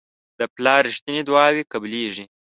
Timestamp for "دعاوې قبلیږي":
1.27-2.25